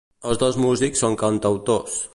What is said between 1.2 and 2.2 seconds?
cantautors.